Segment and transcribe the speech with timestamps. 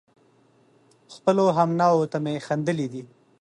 [1.15, 3.03] خپلو همنوعو ته مې خندلي دي